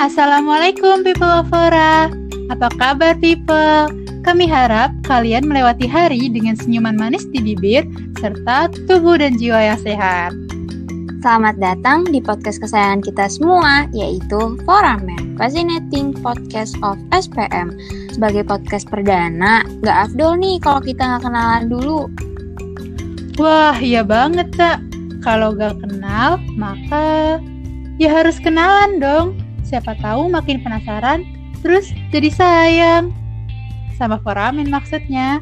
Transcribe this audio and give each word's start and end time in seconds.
Assalamualaikum 0.00 1.04
people 1.04 1.28
of 1.28 1.52
Fora. 1.52 2.08
Apa 2.48 2.72
kabar 2.80 3.20
people? 3.20 3.92
Kami 4.24 4.48
harap 4.48 4.96
kalian 5.04 5.44
melewati 5.44 5.84
hari 5.84 6.32
dengan 6.32 6.56
senyuman 6.56 6.96
manis 6.96 7.28
di 7.28 7.52
bibir 7.52 7.84
serta 8.16 8.72
tubuh 8.88 9.20
dan 9.20 9.36
jiwa 9.36 9.60
yang 9.60 9.76
sehat. 9.84 10.32
Selamat 11.20 11.60
datang 11.60 12.08
di 12.08 12.16
podcast 12.16 12.64
kesayangan 12.64 13.04
kita 13.04 13.28
semua, 13.28 13.92
yaitu 13.92 14.56
Foramen, 14.64 15.36
Fascinating 15.36 16.16
Podcast 16.16 16.80
of 16.80 16.96
SPM. 17.12 17.76
Sebagai 18.08 18.48
podcast 18.48 18.88
perdana, 18.88 19.68
gak 19.84 20.08
afdol 20.08 20.40
nih 20.40 20.56
kalau 20.64 20.80
kita 20.80 21.04
nggak 21.04 21.28
kenalan 21.28 21.68
dulu. 21.68 22.08
Wah, 23.36 23.76
iya 23.76 24.00
banget, 24.00 24.48
Cak. 24.56 24.80
Kalau 25.20 25.52
gak 25.52 25.76
kenal, 25.84 26.40
maka 26.56 27.36
ya 28.00 28.08
harus 28.08 28.40
kenalan 28.40 28.96
dong. 28.96 29.36
Siapa 29.70 29.94
tahu 30.02 30.26
makin 30.26 30.66
penasaran, 30.66 31.22
terus 31.62 31.94
jadi 32.10 32.26
sayang. 32.34 33.14
Sama 33.94 34.18
foramen 34.18 34.66
maksudnya. 34.66 35.38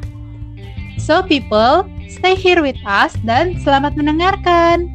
So 1.01 1.25
people, 1.25 1.89
stay 2.05 2.37
here 2.37 2.61
with 2.61 2.77
us 2.85 3.17
dan 3.25 3.57
selamat 3.65 3.97
mendengarkan. 3.97 4.85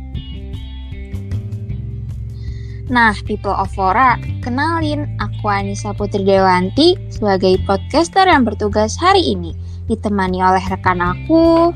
Nah, 2.87 3.11
people 3.27 3.51
of 3.51 3.75
Fora, 3.75 4.15
kenalin 4.47 5.11
aku 5.19 5.51
Anissa 5.51 5.91
Putri 5.99 6.23
Dewanti 6.23 6.95
sebagai 7.11 7.59
podcaster 7.67 8.31
yang 8.31 8.47
bertugas 8.47 8.95
hari 8.95 9.35
ini, 9.35 9.51
ditemani 9.91 10.47
oleh 10.47 10.63
rekan 10.71 11.03
aku. 11.03 11.75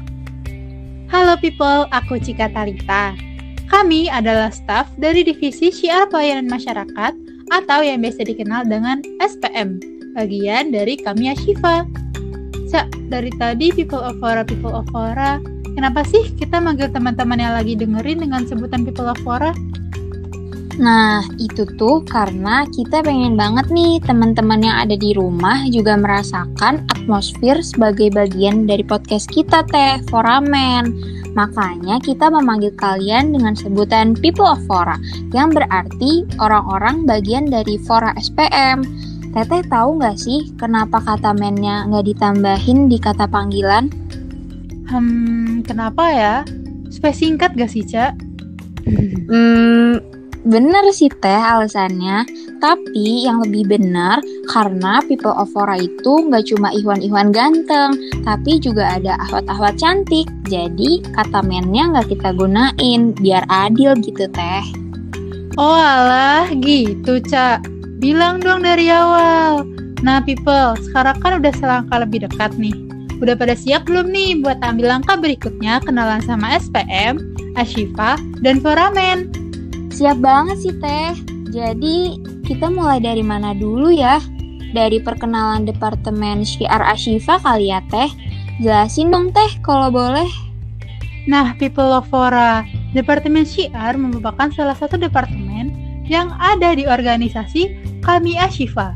Halo 1.10 1.34
people, 1.42 1.90
aku 1.90 2.22
Cika 2.22 2.54
Talita. 2.54 3.18
Kami 3.66 4.06
adalah 4.06 4.54
staf 4.54 4.86
dari 4.94 5.26
Divisi 5.26 5.74
Syiar 5.74 6.06
Pelayanan 6.06 6.46
Masyarakat 6.46 7.27
atau 7.50 7.80
yang 7.80 8.04
biasa 8.04 8.24
dikenal 8.24 8.68
dengan 8.68 9.00
SPM, 9.22 9.80
bagian 10.16 10.70
dari 10.74 10.98
kami 10.98 11.32
Ashifa. 11.32 11.84
Cak, 12.68 12.92
dari 13.08 13.32
tadi 13.40 13.72
People 13.72 14.04
of 14.04 14.20
Fora, 14.20 14.44
People 14.44 14.76
of 14.76 14.84
Fora, 14.92 15.40
kenapa 15.72 16.04
sih 16.04 16.28
kita 16.36 16.60
manggil 16.60 16.92
teman-teman 16.92 17.40
yang 17.40 17.56
lagi 17.56 17.72
dengerin 17.72 18.28
dengan 18.28 18.44
sebutan 18.44 18.84
People 18.84 19.08
of 19.08 19.16
Fora? 19.24 19.56
Nah, 20.78 21.26
itu 21.42 21.66
tuh 21.74 22.06
karena 22.06 22.62
kita 22.70 23.02
pengen 23.02 23.34
banget 23.34 23.66
nih 23.74 23.98
teman-teman 23.98 24.62
yang 24.62 24.78
ada 24.78 24.94
di 24.94 25.10
rumah 25.10 25.66
juga 25.66 25.98
merasakan 25.98 26.86
atmosfer 26.94 27.58
sebagai 27.66 28.14
bagian 28.14 28.62
dari 28.62 28.86
podcast 28.86 29.26
kita 29.26 29.66
teh, 29.66 29.98
Foramen. 30.06 31.17
Makanya 31.38 32.02
kita 32.02 32.34
memanggil 32.34 32.74
kalian 32.74 33.30
dengan 33.30 33.54
sebutan 33.54 34.18
People 34.18 34.50
of 34.50 34.58
Fora, 34.66 34.98
yang 35.30 35.54
berarti 35.54 36.26
orang-orang 36.42 37.06
bagian 37.06 37.46
dari 37.46 37.78
Fora 37.78 38.10
SPM. 38.18 38.82
Teteh 39.30 39.62
tahu 39.70 40.02
nggak 40.02 40.18
sih 40.18 40.50
kenapa 40.58 40.98
kata 40.98 41.30
mennya 41.38 41.86
nggak 41.86 42.10
ditambahin 42.10 42.90
di 42.90 42.98
kata 42.98 43.30
panggilan? 43.30 43.86
Hmm, 44.90 45.62
kenapa 45.62 46.10
ya? 46.10 46.34
Supaya 46.88 47.14
singkat 47.14 47.52
gak 47.54 47.68
sih, 47.68 47.84
Cak? 47.84 48.16
Hmm, 49.28 50.00
bener 50.48 50.80
sih 50.96 51.12
teh 51.20 51.28
alasannya. 51.28 52.24
Tapi 52.58 53.28
yang 53.28 53.44
lebih 53.44 53.68
benar 53.68 54.18
karena 54.50 55.04
people 55.04 55.36
of 55.36 55.52
Fora 55.52 55.76
itu 55.78 56.26
nggak 56.26 56.48
cuma 56.50 56.72
Iwan-Iwan 56.74 57.30
ganteng, 57.30 57.94
tapi 58.24 58.58
juga 58.58 58.98
ada 58.98 59.20
ahwat-ahwat 59.28 59.76
cantik. 59.78 60.26
Jadi 60.48 61.04
kata 61.14 61.44
mennya 61.44 61.92
nggak 61.92 62.08
kita 62.10 62.34
gunain, 62.34 63.14
biar 63.20 63.44
adil 63.52 63.94
gitu 64.00 64.26
teh. 64.32 64.64
Oh 65.58 65.74
alah, 65.74 66.48
gitu, 66.62 67.18
Cak. 67.18 67.66
Bilang 67.98 68.38
dong 68.38 68.62
dari 68.62 68.94
awal. 68.94 69.66
Nah, 70.06 70.22
people, 70.22 70.78
sekarang 70.86 71.18
kan 71.18 71.42
udah 71.42 71.50
selangkah 71.58 71.98
lebih 72.06 72.22
dekat 72.30 72.54
nih. 72.54 72.74
Udah 73.18 73.34
pada 73.34 73.58
siap 73.58 73.90
belum 73.90 74.14
nih 74.14 74.38
buat 74.46 74.62
ambil 74.62 74.94
langkah 74.94 75.18
berikutnya 75.18 75.82
kenalan 75.82 76.22
sama 76.22 76.54
SPM, 76.54 77.18
Ashifa, 77.58 78.14
dan 78.46 78.62
Foramen? 78.62 79.34
Siap 79.98 80.22
banget 80.22 80.62
sih 80.62 80.74
teh. 80.78 81.10
Jadi 81.50 82.22
kita 82.46 82.70
mulai 82.70 83.02
dari 83.02 83.18
mana 83.18 83.50
dulu 83.50 83.90
ya? 83.90 84.22
Dari 84.70 85.02
perkenalan 85.02 85.66
Departemen 85.66 86.46
Syiar 86.46 86.86
Ashifa 86.86 87.42
kali 87.42 87.74
ya 87.74 87.82
teh. 87.90 88.06
Jelasin 88.62 89.10
dong 89.10 89.34
teh 89.34 89.58
kalau 89.66 89.90
boleh. 89.90 90.30
Nah, 91.26 91.50
People 91.58 91.90
of 91.90 92.06
Fora, 92.06 92.62
Departemen 92.94 93.42
Syiar 93.42 93.98
merupakan 93.98 94.46
salah 94.54 94.78
satu 94.78 94.94
departemen 94.94 95.74
yang 96.06 96.30
ada 96.38 96.78
di 96.78 96.86
organisasi 96.86 97.74
kami 97.98 98.38
Ashifa. 98.38 98.94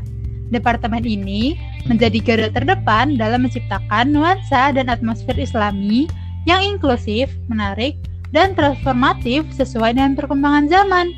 Departemen 0.55 1.03
ini 1.03 1.59
menjadi 1.83 2.23
garda 2.23 2.63
terdepan 2.63 3.19
dalam 3.19 3.43
menciptakan 3.43 4.07
nuansa 4.07 4.71
dan 4.71 4.87
atmosfer 4.87 5.35
islami 5.35 6.07
yang 6.47 6.63
inklusif, 6.63 7.27
menarik, 7.51 7.99
dan 8.33 8.57
transformatif 8.57 9.45
sesuai 9.53 9.95
dengan 9.95 10.17
perkembangan 10.17 10.67
zaman, 10.67 11.13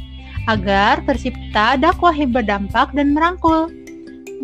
agar 0.52 1.02
tercipta 1.09 1.80
dakwah 1.80 2.14
yang 2.14 2.36
berdampak 2.36 2.94
dan 2.94 3.16
merangkul. 3.16 3.72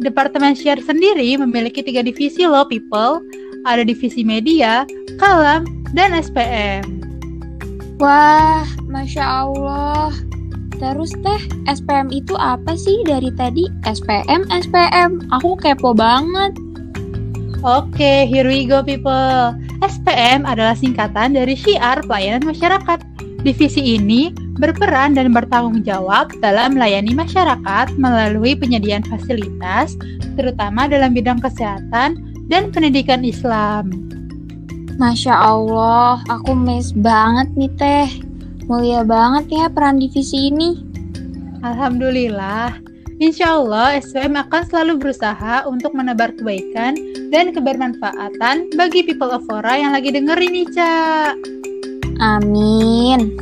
Departemen 0.02 0.56
Share 0.56 0.82
sendiri 0.82 1.36
memiliki 1.38 1.84
tiga 1.84 2.02
divisi 2.02 2.48
loh 2.48 2.66
people, 2.66 3.22
ada 3.68 3.84
divisi 3.86 4.26
media, 4.26 4.88
kalam, 5.20 5.68
dan 5.94 6.16
SPM. 6.16 7.04
Wah, 8.02 8.66
Masya 8.90 9.22
Allah. 9.22 10.10
Terus 10.82 11.14
teh, 11.22 11.42
SPM 11.70 12.10
itu 12.10 12.34
apa 12.34 12.74
sih 12.74 13.06
dari 13.06 13.30
tadi? 13.38 13.70
SPM, 13.86 14.50
SPM. 14.50 15.30
Aku 15.30 15.54
kepo 15.62 15.94
banget. 15.94 16.58
Oke, 17.62 18.26
here 18.26 18.50
we 18.50 18.66
go 18.66 18.82
people. 18.82 19.54
SPM 19.82 20.46
adalah 20.46 20.78
singkatan 20.78 21.34
dari 21.34 21.58
Syiar 21.58 22.06
Pelayanan 22.06 22.46
Masyarakat. 22.46 23.02
Divisi 23.42 23.98
ini 23.98 24.30
berperan 24.62 25.18
dan 25.18 25.34
bertanggung 25.34 25.82
jawab 25.82 26.30
dalam 26.46 26.78
melayani 26.78 27.18
masyarakat 27.18 27.98
melalui 27.98 28.54
penyediaan 28.54 29.02
fasilitas, 29.02 29.98
terutama 30.38 30.86
dalam 30.86 31.18
bidang 31.18 31.42
kesehatan 31.42 32.22
dan 32.54 32.70
pendidikan 32.70 33.26
Islam. 33.26 33.90
Masya 35.02 35.34
Allah, 35.34 36.22
aku 36.30 36.54
mes 36.54 36.94
banget 36.94 37.50
nih 37.58 37.74
teh. 37.82 38.10
Mulia 38.70 39.02
banget 39.02 39.50
ya 39.50 39.66
peran 39.66 39.98
divisi 39.98 40.54
ini. 40.54 40.78
Alhamdulillah, 41.66 42.78
insya 43.22 43.62
Allah 43.62 44.02
SPM 44.02 44.34
akan 44.34 44.62
selalu 44.66 44.94
berusaha 44.98 45.70
untuk 45.70 45.94
menebar 45.94 46.34
kebaikan 46.34 46.98
dan 47.30 47.54
kebermanfaatan 47.54 48.74
bagi 48.74 49.06
people 49.06 49.30
of 49.30 49.46
Fora 49.46 49.78
yang 49.78 49.94
lagi 49.94 50.10
dengerin 50.10 50.52
nih, 50.52 50.68
Cak. 50.74 51.34
Amin. 52.18 53.38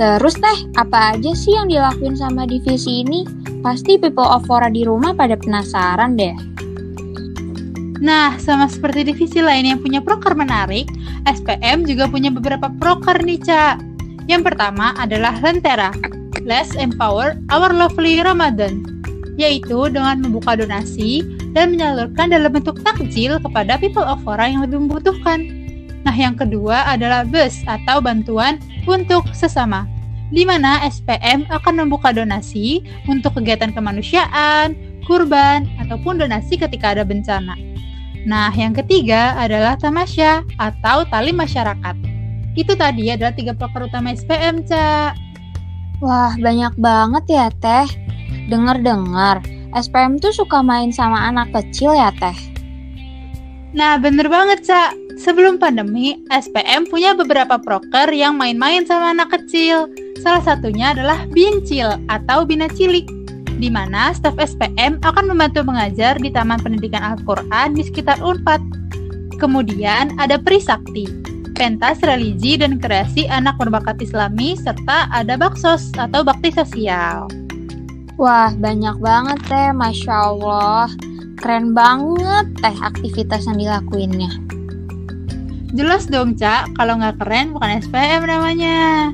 Terus 0.00 0.32
teh, 0.40 0.58
apa 0.80 1.12
aja 1.12 1.36
sih 1.36 1.52
yang 1.52 1.68
dilakuin 1.68 2.16
sama 2.16 2.48
divisi 2.48 3.04
ini? 3.04 3.28
Pasti 3.60 4.00
people 4.00 4.24
of 4.24 4.48
Fora 4.48 4.72
di 4.72 4.88
rumah 4.88 5.12
pada 5.12 5.36
penasaran 5.36 6.16
deh. 6.16 6.32
Nah, 8.00 8.40
sama 8.40 8.64
seperti 8.64 9.12
divisi 9.12 9.44
lain 9.44 9.68
yang 9.68 9.84
punya 9.84 10.00
proker 10.00 10.32
menarik, 10.32 10.88
SPM 11.28 11.84
juga 11.84 12.08
punya 12.08 12.32
beberapa 12.32 12.72
proker 12.80 13.20
nih, 13.20 13.36
Cak. 13.44 13.76
Yang 14.24 14.48
pertama 14.48 14.96
adalah 14.96 15.36
Lentera, 15.44 15.92
Let's 16.48 16.72
Empower 16.72 17.36
Our 17.52 17.76
Lovely 17.76 18.24
Ramadan, 18.24 18.99
yaitu 19.40 19.88
dengan 19.88 20.20
membuka 20.20 20.52
donasi 20.60 21.24
dan 21.56 21.72
menyalurkan 21.74 22.28
dalam 22.28 22.52
bentuk 22.52 22.76
takjil 22.84 23.40
kepada 23.40 23.80
people 23.80 24.04
of 24.04 24.20
Fora 24.20 24.44
yang 24.44 24.60
lebih 24.60 24.84
membutuhkan. 24.84 25.48
Nah, 26.04 26.16
yang 26.16 26.36
kedua 26.36 26.84
adalah 26.84 27.24
bus 27.24 27.64
atau 27.64 28.04
bantuan 28.04 28.60
untuk 28.84 29.24
sesama, 29.32 29.88
di 30.28 30.44
mana 30.44 30.80
SPM 30.84 31.48
akan 31.48 31.84
membuka 31.84 32.12
donasi 32.12 32.84
untuk 33.08 33.40
kegiatan 33.40 33.72
kemanusiaan, 33.72 34.76
kurban, 35.04 35.68
ataupun 35.80 36.20
donasi 36.20 36.60
ketika 36.60 36.92
ada 36.96 37.04
bencana. 37.04 37.56
Nah, 38.28 38.52
yang 38.52 38.76
ketiga 38.76 39.32
adalah 39.36 39.80
tamasya 39.80 40.44
atau 40.60 41.08
tali 41.08 41.32
masyarakat. 41.32 41.96
Itu 42.52 42.76
tadi 42.76 43.08
adalah 43.08 43.32
tiga 43.32 43.56
proker 43.56 43.88
utama 43.88 44.12
SPM, 44.12 44.60
Cak. 44.68 45.16
Wah, 46.00 46.32
banyak 46.36 46.76
banget 46.80 47.24
ya, 47.28 47.46
Teh. 47.60 47.88
Dengar-dengar, 48.50 49.42
SPM 49.76 50.18
tuh 50.18 50.34
suka 50.34 50.60
main 50.60 50.90
sama 50.90 51.30
anak 51.30 51.54
kecil 51.54 51.94
ya, 51.94 52.10
Teh? 52.18 52.34
Nah, 53.70 54.02
bener 54.02 54.26
banget, 54.26 54.66
Cak. 54.66 54.98
Sebelum 55.20 55.60
pandemi, 55.60 56.16
SPM 56.32 56.88
punya 56.88 57.12
beberapa 57.12 57.60
proker 57.60 58.08
yang 58.10 58.40
main-main 58.40 58.82
sama 58.88 59.12
anak 59.12 59.30
kecil. 59.36 59.86
Salah 60.24 60.42
satunya 60.42 60.96
adalah 60.96 61.28
Bincil 61.30 61.92
atau 62.08 62.42
Bina 62.42 62.66
Cilik, 62.72 63.04
di 63.60 63.68
mana 63.68 64.16
staf 64.16 64.34
SPM 64.40 64.96
akan 65.04 65.28
membantu 65.28 65.60
mengajar 65.62 66.16
di 66.16 66.32
Taman 66.32 66.58
Pendidikan 66.64 67.04
Al-Quran 67.14 67.76
di 67.76 67.84
sekitar 67.84 68.18
UNPAD. 68.24 68.64
Kemudian 69.36 70.16
ada 70.16 70.40
Prisakti, 70.40 71.04
pentas 71.52 72.00
religi 72.00 72.56
dan 72.56 72.80
kreasi 72.80 73.28
anak 73.28 73.60
berbakat 73.60 74.00
islami, 74.00 74.56
serta 74.56 75.12
ada 75.12 75.36
Baksos 75.36 75.92
atau 76.00 76.24
bakti 76.24 76.48
sosial. 76.48 77.28
Wah, 78.20 78.52
banyak 78.52 79.00
banget 79.00 79.40
teh, 79.48 79.72
Masya 79.72 80.12
Allah. 80.12 80.92
Keren 81.40 81.72
banget 81.72 82.52
teh 82.60 82.76
aktivitas 82.84 83.48
yang 83.48 83.56
dilakuinnya. 83.56 84.28
Jelas 85.72 86.04
dong, 86.04 86.36
Cak. 86.36 86.68
Kalau 86.76 87.00
nggak 87.00 87.16
keren, 87.16 87.56
bukan 87.56 87.80
SPM 87.80 88.28
namanya. 88.28 89.08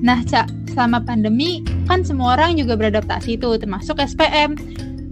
Nah, 0.00 0.24
Cak, 0.24 0.48
selama 0.72 1.04
pandemi, 1.04 1.60
kan 1.84 2.00
semua 2.08 2.40
orang 2.40 2.56
juga 2.56 2.72
beradaptasi 2.72 3.36
tuh, 3.36 3.60
termasuk 3.60 4.00
SPM. 4.00 4.56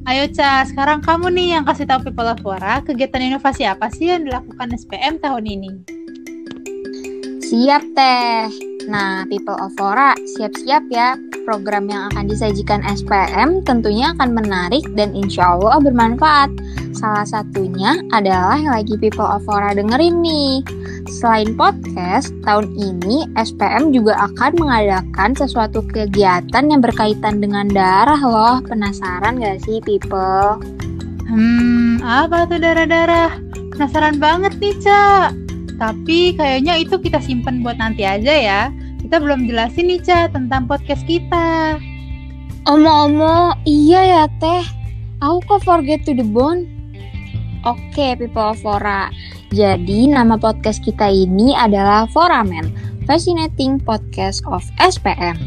Ayo, 0.08 0.24
Cak, 0.32 0.72
sekarang 0.72 1.04
kamu 1.04 1.28
nih 1.36 1.60
yang 1.60 1.68
kasih 1.68 1.84
tahu 1.84 2.08
People 2.08 2.24
of 2.24 2.40
Wara, 2.40 2.80
kegiatan 2.88 3.20
inovasi 3.20 3.68
apa 3.68 3.92
sih 3.92 4.16
yang 4.16 4.24
dilakukan 4.24 4.72
SPM 4.72 5.20
tahun 5.20 5.44
ini? 5.44 5.99
Siap, 7.50 7.82
Teh. 7.98 8.46
Nah, 8.86 9.26
People 9.26 9.58
of 9.58 9.74
Ora, 9.82 10.14
siap-siap 10.38 10.86
ya. 10.86 11.18
Program 11.42 11.90
yang 11.90 12.06
akan 12.14 12.30
disajikan 12.30 12.78
SPM 12.86 13.66
tentunya 13.66 14.14
akan 14.14 14.38
menarik 14.38 14.86
dan 14.94 15.10
insya 15.18 15.58
Allah 15.58 15.82
bermanfaat. 15.82 16.46
Salah 16.94 17.26
satunya 17.26 17.98
adalah 18.14 18.54
yang 18.54 18.70
lagi 18.70 18.94
People 18.94 19.26
of 19.26 19.42
Ora 19.50 19.74
dengerin 19.74 20.22
nih. 20.22 20.62
Selain 21.10 21.58
podcast, 21.58 22.30
tahun 22.46 22.70
ini 22.78 23.26
SPM 23.34 23.90
juga 23.90 24.30
akan 24.30 24.54
mengadakan 24.54 25.34
sesuatu 25.34 25.82
kegiatan 25.90 26.70
yang 26.70 26.78
berkaitan 26.78 27.42
dengan 27.42 27.66
darah 27.66 28.22
loh. 28.22 28.62
Penasaran 28.62 29.42
gak 29.42 29.58
sih 29.66 29.82
People? 29.82 30.62
Hmm, 31.26 31.98
apa 31.98 32.46
tuh 32.46 32.62
darah-darah? 32.62 33.34
Penasaran 33.74 34.22
banget 34.22 34.54
nih, 34.62 34.78
Cak. 34.78 35.49
Tapi 35.80 36.36
kayaknya 36.36 36.76
itu 36.76 37.00
kita 37.00 37.24
simpen 37.24 37.64
buat 37.64 37.80
nanti 37.80 38.04
aja 38.04 38.34
ya. 38.36 38.62
Kita 39.00 39.16
belum 39.16 39.48
jelasin 39.48 39.88
nih, 39.88 40.04
Ca, 40.04 40.28
tentang 40.28 40.68
podcast 40.68 41.00
kita. 41.08 41.80
Omo-omo, 42.68 43.56
iya 43.64 44.04
ya, 44.04 44.24
Teh. 44.36 44.60
Aku 45.24 45.40
kok 45.48 45.64
forget 45.64 46.04
to 46.04 46.12
the 46.12 46.20
bone? 46.20 46.68
Oke, 47.64 48.12
people 48.20 48.52
of 48.52 48.60
Fora. 48.60 49.08
Jadi, 49.56 50.12
nama 50.12 50.36
podcast 50.36 50.84
kita 50.84 51.08
ini 51.08 51.56
adalah 51.56 52.04
Foramen, 52.12 52.68
Fascinating 53.08 53.80
Podcast 53.80 54.44
of 54.44 54.60
SPM. 54.76 55.40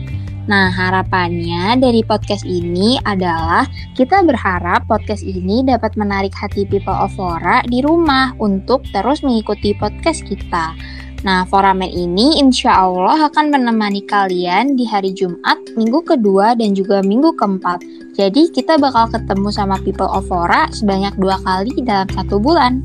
Nah, 0.44 0.68
harapannya 0.68 1.80
dari 1.80 2.04
podcast 2.04 2.44
ini 2.44 3.00
adalah 3.07 3.63
kita 3.95 4.28
berharap 4.28 4.84
podcast 4.92 5.24
ini 5.24 5.63
dapat 5.63 5.95
menarik 5.95 6.36
hati 6.36 6.68
people 6.68 6.92
of 6.92 7.16
Fora 7.16 7.63
di 7.63 7.80
rumah 7.80 8.36
untuk 8.44 8.84
terus 8.92 9.24
mengikuti 9.24 9.72
podcast 9.72 10.28
kita. 10.28 10.75
Nah, 11.24 11.48
Foramen 11.48 11.88
ini 11.88 12.44
insya 12.44 12.75
Allah 12.75 13.31
akan 13.31 13.56
menemani 13.56 14.04
kalian 14.04 14.75
di 14.75 14.84
hari 14.84 15.16
Jumat, 15.16 15.56
minggu 15.80 16.04
kedua, 16.04 16.60
dan 16.60 16.75
juga 16.75 17.00
minggu 17.00 17.40
keempat. 17.40 17.80
Jadi, 18.19 18.51
kita 18.51 18.75
bakal 18.75 19.07
ketemu 19.16 19.48
sama 19.48 19.80
people 19.88 20.12
of 20.12 20.28
Fora 20.28 20.68
sebanyak 20.75 21.16
dua 21.16 21.40
kali 21.48 21.72
dalam 21.88 22.12
satu 22.12 22.36
bulan. 22.44 22.84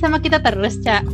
Sama 0.00 0.16
kita 0.16 0.40
terus, 0.40 0.80
Cak. 0.80 1.04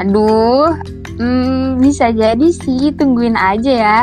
Aduh, 0.00 0.72
hmm, 1.20 1.84
bisa 1.84 2.08
jadi 2.08 2.48
sih, 2.48 2.88
tungguin 2.96 3.36
aja 3.36 3.72
ya. 3.76 4.00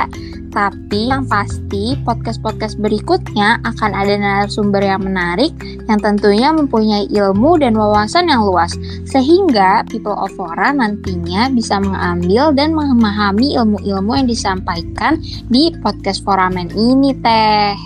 Tapi 0.50 1.14
yang 1.14 1.30
pasti 1.30 1.94
podcast-podcast 2.02 2.82
berikutnya 2.82 3.62
akan 3.62 3.92
ada 3.94 4.18
narasumber 4.18 4.82
yang 4.82 5.06
menarik 5.06 5.54
yang 5.86 6.02
tentunya 6.02 6.50
mempunyai 6.50 7.06
ilmu 7.14 7.62
dan 7.62 7.78
wawasan 7.78 8.34
yang 8.34 8.42
luas 8.42 8.74
sehingga 9.06 9.86
people 9.86 10.18
of 10.18 10.34
Fora 10.34 10.74
nantinya 10.74 11.54
bisa 11.54 11.78
mengambil 11.78 12.50
dan 12.58 12.74
memahami 12.74 13.54
ilmu-ilmu 13.62 14.12
yang 14.18 14.28
disampaikan 14.30 15.22
di 15.54 15.70
podcast 15.86 16.26
Foramen 16.26 16.74
ini 16.74 17.14
teh. 17.22 17.78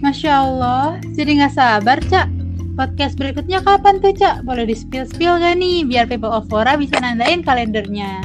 Masya 0.00 0.32
Allah, 0.32 0.96
jadi 1.12 1.44
nggak 1.44 1.54
sabar 1.58 1.98
Cak. 2.08 2.30
Podcast 2.78 3.18
berikutnya 3.18 3.58
kapan 3.60 3.98
tuh 3.98 4.14
Cak? 4.14 4.46
Boleh 4.46 4.62
di 4.62 4.78
spill-spill 4.78 5.42
gak 5.42 5.58
nih 5.58 5.82
biar 5.82 6.06
people 6.06 6.30
of 6.30 6.46
Fora 6.46 6.78
bisa 6.78 6.94
nandain 7.02 7.42
kalendernya? 7.42 8.22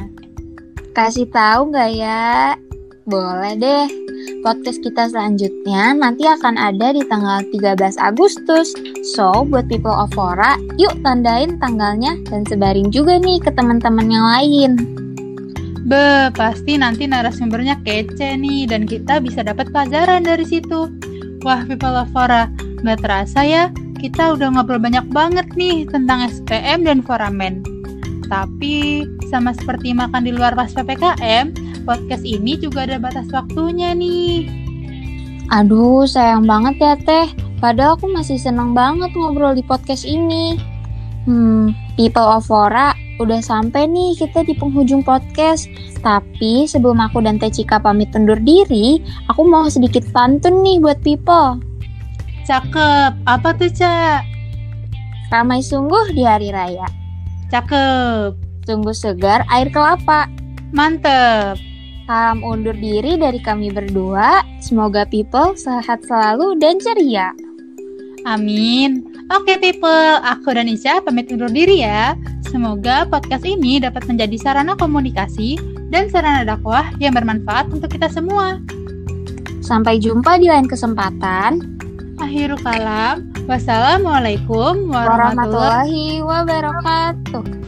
Kasih 0.94 1.26
tahu 1.26 1.74
nggak 1.74 1.90
ya? 1.98 2.54
Boleh 3.04 3.52
deh. 3.60 3.84
Podcast 4.40 4.80
kita 4.80 5.12
selanjutnya 5.12 5.92
nanti 5.92 6.24
akan 6.24 6.56
ada 6.56 6.88
di 6.96 7.04
tanggal 7.04 7.44
13 7.52 8.00
Agustus. 8.00 8.72
So, 9.12 9.44
buat 9.44 9.68
people 9.68 9.92
of 9.92 10.08
Fora, 10.16 10.56
yuk 10.80 10.96
tandain 11.04 11.60
tanggalnya 11.60 12.16
dan 12.32 12.48
sebarin 12.48 12.88
juga 12.88 13.20
nih 13.20 13.44
ke 13.44 13.52
teman-teman 13.52 14.08
yang 14.08 14.24
lain. 14.24 14.72
Be, 15.84 16.32
pasti 16.32 16.80
nanti 16.80 17.04
narasumbernya 17.04 17.84
kece 17.84 18.40
nih 18.40 18.72
dan 18.72 18.88
kita 18.88 19.20
bisa 19.20 19.44
dapat 19.44 19.68
pelajaran 19.68 20.24
dari 20.24 20.48
situ. 20.48 20.88
Wah, 21.44 21.60
people 21.68 21.92
of 21.92 22.08
Fora, 22.08 22.48
nggak 22.80 23.04
terasa 23.04 23.44
ya, 23.44 23.68
kita 24.00 24.32
udah 24.32 24.48
ngobrol 24.48 24.80
banyak 24.80 25.04
banget 25.12 25.44
nih 25.60 25.84
tentang 25.92 26.24
SPM 26.24 26.88
dan 26.88 27.04
Foramen. 27.04 27.60
Tapi, 28.32 29.04
sama 29.28 29.52
seperti 29.52 29.92
makan 29.92 30.24
di 30.24 30.32
luar 30.32 30.56
pas 30.56 30.72
PPKM, 30.72 31.63
podcast 31.84 32.24
ini 32.24 32.56
juga 32.58 32.88
ada 32.88 32.96
batas 32.98 33.28
waktunya 33.30 33.92
nih. 33.92 34.48
Aduh, 35.52 36.08
sayang 36.08 36.48
banget 36.48 36.80
ya 36.80 36.94
Teh. 36.96 37.28
Padahal 37.60 37.96
aku 38.00 38.08
masih 38.12 38.40
seneng 38.40 38.72
banget 38.72 39.12
ngobrol 39.12 39.52
di 39.52 39.62
podcast 39.64 40.04
ini. 40.08 40.56
Hmm, 41.24 41.72
People 41.96 42.24
of 42.24 42.48
Fora, 42.48 42.92
udah 43.16 43.40
sampai 43.40 43.88
nih 43.88 44.16
kita 44.16 44.44
di 44.44 44.52
penghujung 44.56 45.04
podcast. 45.04 45.68
Tapi 46.00 46.68
sebelum 46.68 47.00
aku 47.00 47.24
dan 47.24 47.40
Teh 47.40 47.48
Cika 47.48 47.80
pamit 47.80 48.12
undur 48.12 48.36
diri, 48.40 49.00
aku 49.32 49.44
mau 49.48 49.68
sedikit 49.68 50.04
pantun 50.12 50.60
nih 50.64 50.80
buat 50.80 51.00
People. 51.00 51.60
Cakep, 52.44 53.12
apa 53.24 53.48
tuh 53.56 53.72
Cak? 53.72 54.20
Ramai 55.32 55.64
sungguh 55.64 56.12
di 56.12 56.28
hari 56.28 56.52
raya. 56.52 56.84
Cakep, 57.48 58.36
Sungguh 58.64 58.96
segar 58.96 59.44
air 59.52 59.68
kelapa. 59.68 60.28
mantep. 60.74 61.73
Salam 62.04 62.44
undur 62.44 62.76
diri 62.76 63.16
dari 63.16 63.40
kami 63.40 63.72
berdua. 63.72 64.44
Semoga 64.60 65.08
people 65.08 65.56
sehat 65.56 66.04
selalu 66.04 66.60
dan 66.60 66.76
ceria. 66.76 67.32
Amin. 68.28 69.08
Oke 69.32 69.56
people, 69.56 70.20
aku 70.20 70.52
dan 70.52 70.68
Isya 70.68 71.00
pamit 71.00 71.32
undur 71.32 71.48
diri 71.48 71.80
ya. 71.80 72.12
Semoga 72.44 73.08
podcast 73.08 73.48
ini 73.48 73.80
dapat 73.80 74.04
menjadi 74.04 74.36
sarana 74.36 74.76
komunikasi 74.76 75.56
dan 75.88 76.12
sarana 76.12 76.44
dakwah 76.44 76.92
yang 77.00 77.16
bermanfaat 77.16 77.72
untuk 77.72 77.88
kita 77.88 78.12
semua. 78.12 78.60
Sampai 79.64 79.96
jumpa 79.96 80.36
di 80.36 80.52
lain 80.52 80.68
kesempatan. 80.68 81.80
Akhirul 82.20 82.60
kalam. 82.60 83.32
Wassalamualaikum 83.48 84.92
warahmatullahi 84.92 86.20
Warahmatullahi 86.20 86.20
wabarakatuh. 86.20 87.64